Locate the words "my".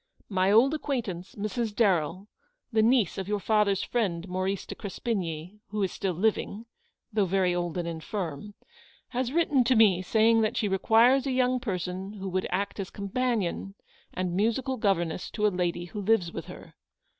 0.29-0.51